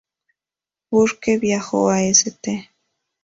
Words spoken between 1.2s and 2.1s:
viajó a